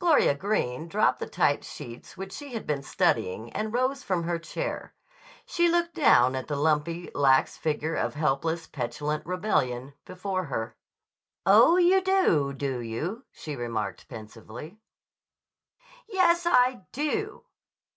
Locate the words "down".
5.94-6.34